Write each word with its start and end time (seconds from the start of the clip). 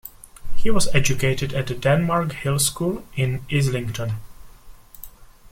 He 0.55 0.71
was 0.71 0.87
educated 0.95 1.53
at 1.53 1.67
the 1.67 1.75
Denmark 1.75 2.31
Hill 2.31 2.57
school 2.57 3.03
in 3.15 3.45
Islington. 3.51 4.13